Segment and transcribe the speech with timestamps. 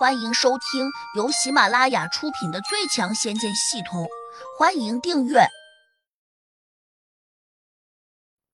[0.00, 4.04] 欢迎收听由喜马拉雅出品的《最强仙剑系统》，
[4.58, 5.40] 欢迎订阅。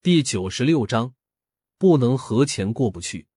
[0.02, 1.14] 第九十六章，
[1.78, 3.28] 不能和钱过不去。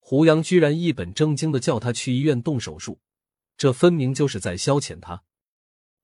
[0.00, 2.98] 胡杨居然一本正经的叫他去医院动手术，
[3.56, 5.22] 这分明就是在消遣他。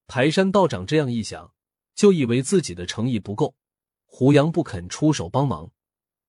[0.07, 1.53] 台山道长这样一想，
[1.97, 3.57] 就以为自己的诚意不够，
[4.07, 5.73] 胡杨不肯出手帮忙，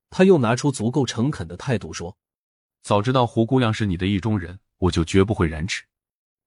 [0.09, 2.17] 他又拿出足够诚恳的态度说。
[2.85, 5.85] 早知道胡姑娘是你的意中人，我就绝不会染指。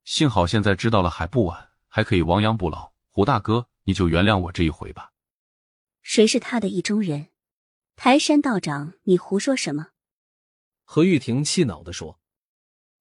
[0.05, 2.93] 幸好现在知道了还不晚，还可以亡羊补牢。
[3.11, 5.13] 胡大哥，你就原谅我这一回吧。
[6.01, 7.31] 谁是他的意中人？
[7.97, 9.89] 台山道长，你胡说什么？
[10.85, 12.21] 何玉婷气恼地说：“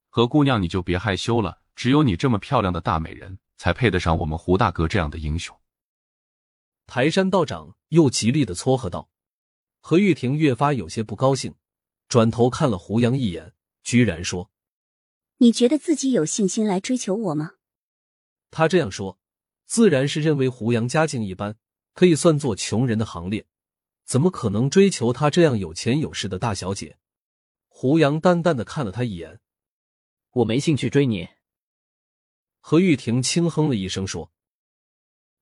[0.09, 1.61] 何姑娘，你就别害羞了。
[1.75, 5.55] 只有你这么漂亮的大美人，才配得上我们胡大哥这样的英雄。”
[6.87, 9.11] 台山道长又极力的撮合道。
[9.79, 11.53] 何玉婷越发有些不高兴。
[12.07, 13.53] 转头看了胡杨一眼，
[13.83, 14.49] 居然说
[15.37, 17.55] ：“你觉得自己有信心来追求我吗？”
[18.49, 19.19] 他这样说，
[19.65, 21.57] 自然是认为胡杨家境一般，
[21.93, 23.45] 可以算作穷人的行列，
[24.05, 26.97] 怎么可能追求他这样有钱有势的大小姐？
[27.67, 29.41] 胡杨淡淡的看了他一眼
[30.31, 31.27] ：“我没兴趣追你。”
[32.61, 34.31] 何玉婷轻哼了一声说：“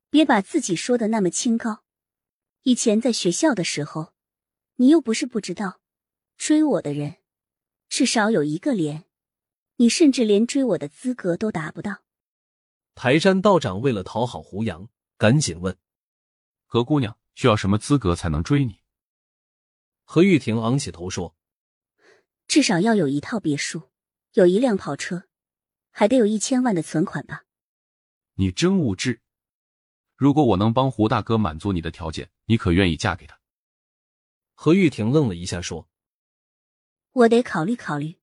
[0.09, 1.83] 别把自己说的那么清高。
[2.63, 4.13] 以前在学校的时候，
[4.77, 5.79] 你又不是不知道。”
[6.37, 7.17] 追我的人
[7.89, 9.05] 至少有一个连，
[9.77, 12.03] 你甚至连追我的资格都达不到。
[12.93, 15.77] 台山道长为了讨好胡杨，赶紧问
[16.65, 18.81] ：“何姑娘需要什么资格才能追你？”
[20.03, 21.35] 何玉婷昂起头说
[22.47, 23.89] ：“至少要有一套别墅，
[24.33, 25.27] 有一辆跑车，
[25.89, 27.45] 还得有一千万的存款吧？”
[28.35, 29.21] 你真物质！
[30.15, 33.39] 如果我能帮胡大哥满足你的条件，你可愿意嫁给他？
[34.53, 35.89] 何玉婷愣了一下说。
[37.15, 38.17] 我得考虑考虑。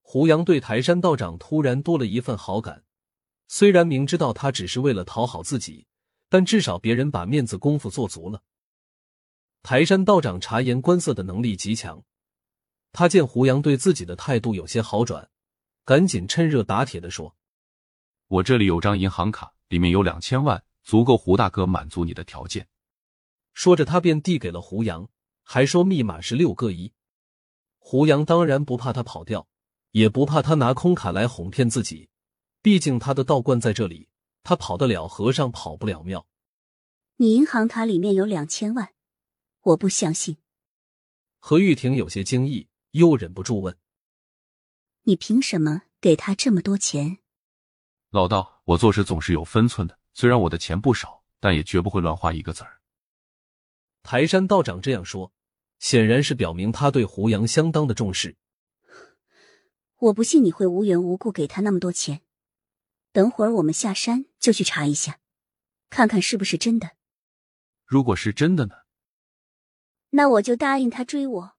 [0.00, 2.82] 胡杨对台山道长突然多了一份好感，
[3.46, 5.86] 虽然明知道他只是为了讨好自己，
[6.28, 8.42] 但至少别人把面子功夫做足了。
[9.62, 12.02] 台山道长察言观色的能力极强，
[12.90, 15.30] 他见胡杨对自己的态度有些好转，
[15.84, 17.36] 赶紧趁热打铁的说
[18.26, 22.66] ：“我这里有张银行卡，里面有两千万，足够胡大哥满足你的条件。”
[23.54, 25.08] 说着，他便递给了胡杨，
[25.44, 26.92] 还说密码是六个一。
[27.84, 29.48] 胡杨当然不怕他跑掉，
[29.90, 32.08] 也不怕他拿空卡来哄骗自己。
[32.62, 34.08] 毕竟他的道观在这里，
[34.44, 36.26] 他跑得了和尚跑不了庙。
[37.16, 38.94] 你银行卡里面有两千万，
[39.62, 40.38] 我不相信。
[41.38, 43.76] 何玉婷有些惊异，又忍不住问
[45.02, 47.18] ：“你凭什么给他这么多钱？”
[48.10, 49.98] 老道，我做事总是有分寸的。
[50.14, 52.80] 虽然我的钱不少，但也绝不会乱花一个子儿。
[54.04, 55.32] 台山道长这样说。
[55.82, 58.36] 显然是表明他对胡杨相当的重视。
[59.96, 62.22] 我不信你会无缘无故给他那么多钱。
[63.10, 65.18] 等会儿我们下山就去查一下，
[65.90, 66.92] 看看是不是真的。
[67.84, 68.76] 如果是真的呢？
[70.10, 71.56] 那我就答应他追我。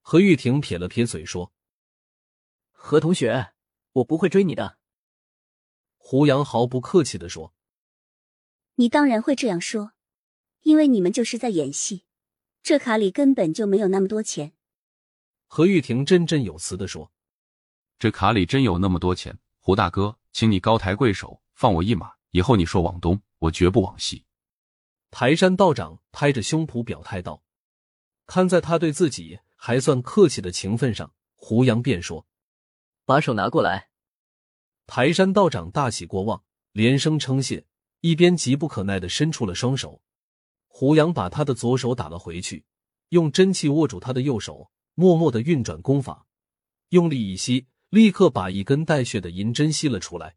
[0.00, 1.52] 何玉婷撇了撇嘴说
[2.72, 3.52] ：“何同学，
[3.92, 4.78] 我不会追你的。”
[5.98, 7.54] 胡杨毫不客气的说
[8.76, 9.92] ：“你当然会这样说，
[10.62, 12.04] 因为你们就是在演戏。”
[12.66, 14.52] 这卡里根本就没有那么多钱。
[15.46, 17.12] 何玉婷振振有词的说
[17.96, 22.14] ：“这卡里真有那么多钱，胡大哥，请你高抬贵手，放我一马。
[22.32, 24.24] 以后你说往东，我绝不往西。”
[25.12, 27.44] 台山道长拍着胸脯表态道
[28.26, 32.26] ：“看在他对自己还算客气的情分上，胡杨便说
[33.06, 33.90] ：‘把手拿过来。’
[34.88, 37.64] 台山道长大喜过望，连声称谢，
[38.00, 40.02] 一边急不可耐的伸出了双手。”
[40.78, 42.66] 胡杨把他的左手打了回去，
[43.08, 46.26] 用真气握住他的右手，默默的运转功法，
[46.90, 50.36] 用力一吸，立刻把一根带血的银针吸了出来。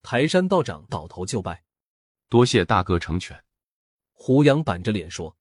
[0.00, 1.64] 台山道长倒头就拜，
[2.30, 3.44] 多谢大哥成全。
[4.14, 5.36] 胡杨板着脸说：“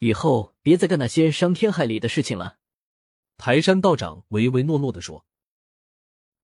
[0.00, 2.58] 以后别再干那些伤天害理的事情了。”
[3.38, 5.24] 台山道长唯唯诺诺的说：“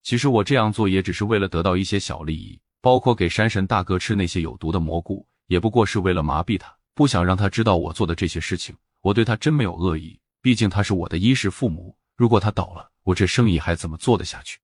[0.02, 8.76] 其实我这样做也只是为了得到一些小利益，包括给山神大哥吃那些有毒的蘑菇。”也不过是为了麻痹他，不想让他知道我做的这些事情。
[9.00, 11.96] 我对他真没有恶意，毕竟他是我的衣食父母。
[12.16, 14.60] 如果他倒了，我这生意还怎么做得下去？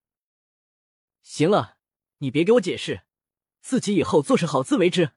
[1.23, 1.78] 行了，
[2.19, 3.05] 你别给我解释，
[3.62, 5.12] 自己以后做事好自为之。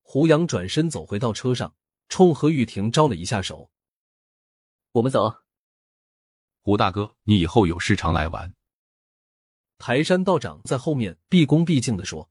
[0.00, 1.76] 胡杨转身走回到车上，
[2.08, 3.70] 冲何玉婷招了一下手
[4.92, 5.42] ：“我们走。”
[6.60, 8.54] 胡大哥，你以后有事常来玩。
[9.78, 12.30] 台山道长在后面毕恭毕敬的说。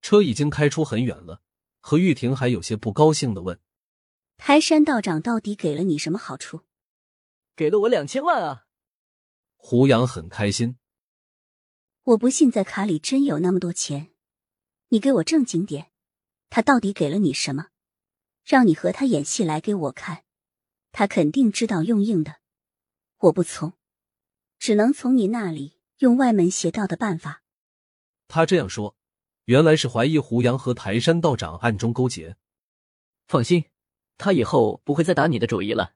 [0.00, 1.40] 车已经开出很远了，
[1.86, 3.60] 何玉婷还有些不高兴的问
[4.38, 6.62] ：“台山道长到底给了你什么好处
[7.54, 8.64] ？”“给了我两千万啊！”
[9.56, 10.78] 胡杨很开心。
[12.04, 14.14] 我不信在卡里真有那么多钱，
[14.88, 15.90] 你给我正经点，
[16.48, 17.66] 他到底给了你什么，
[18.42, 20.24] 让你和他演戏来给我看？
[20.90, 22.36] 他肯定知道用硬的，
[23.18, 23.74] 我不从，
[24.58, 27.42] 只能从你那里用歪门邪道的办法。
[28.26, 28.96] 他这样说，
[29.44, 32.36] 原来是怀疑胡杨和台山道长暗中勾结。
[33.26, 33.64] 放心，
[34.16, 35.94] 他以后不会再打你的主意了。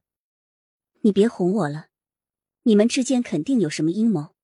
[1.00, 1.88] 你别哄我了，
[2.64, 4.34] 你们之间肯定有什么阴谋。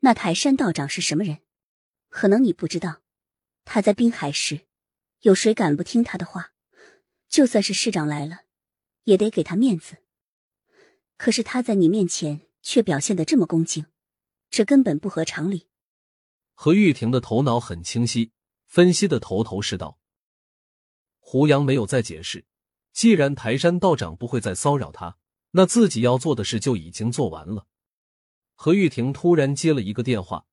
[0.00, 1.38] 那台山道长是什么人？
[2.08, 3.02] 可能你不知道，
[3.64, 4.62] 他在滨海市，
[5.20, 6.52] 有谁敢不听他的话？
[7.28, 8.42] 就算是市长来了，
[9.04, 9.98] 也得给他面子。
[11.16, 13.86] 可是他在你面前却表现的这么恭敬，
[14.50, 15.68] 这根本不合常理。
[16.54, 18.32] 何玉婷的头脑很清晰，
[18.66, 19.98] 分析的头头是道。
[21.18, 22.44] 胡杨没有再解释，
[22.92, 25.16] 既然台山道长不会再骚扰他，
[25.52, 27.66] 那自己要做的事就已经做完了。
[28.54, 30.46] 何玉婷突然接了一个电话，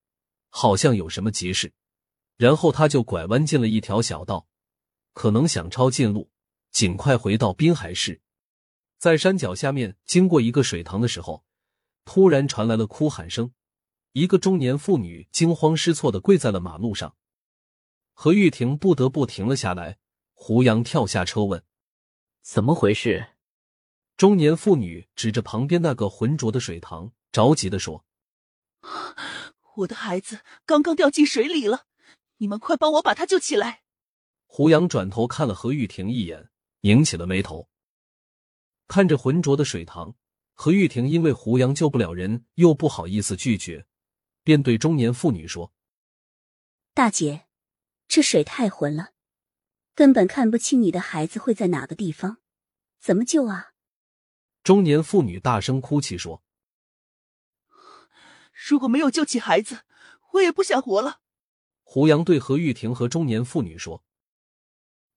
[0.50, 1.74] 好像有什么急事，
[2.38, 4.48] 然后他就拐弯进了一条小道，
[5.14, 6.32] 可能想抄近路，
[6.72, 8.22] 尽快回到滨海市。
[8.98, 11.44] 在山脚下面经过一个水塘的时候，
[12.04, 13.52] 突然传来了哭喊声，
[14.14, 17.16] 一个中年妇女惊慌失措的跪在了马路上。
[18.14, 19.98] 何玉婷不得不停了下来。
[20.34, 21.64] 胡杨跳下车问
[22.42, 23.32] ：“怎么回事？”
[24.16, 27.12] 中年妇女指着旁边那个浑浊的水塘。
[27.32, 28.06] 着急的说
[29.78, 31.86] ：“我的孩子刚刚掉进水里了，
[32.38, 33.84] 你们快帮我把他救起来！”
[34.48, 36.50] 胡杨转头看了何玉婷一眼，
[36.82, 37.70] 拧起了眉头。
[38.88, 40.16] 看着浑浊的水塘，
[40.54, 43.86] 何玉婷因为胡杨救不了人，又不好意思拒绝，
[44.44, 45.74] 便对中年妇女说
[46.94, 47.48] ：“大姐，
[48.08, 49.14] 这水太浑了，
[49.94, 52.38] 根本看不清你的孩子会在哪个地方，
[53.00, 53.74] 怎么救啊？”
[54.64, 56.44] 中年妇女大声哭泣说。
[58.68, 59.86] 如果没有救起孩子，
[60.34, 61.22] 我也不想活了。
[61.84, 64.04] 胡杨对何玉婷和中年妇女说：“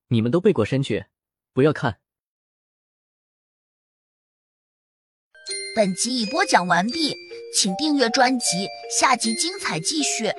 [0.07, 1.07] 你们都背过身去，
[1.51, 1.99] 不要看。”
[5.75, 7.13] 本集已播讲完毕，
[7.55, 8.67] 请订阅专辑，
[8.99, 10.31] 下集精彩继续。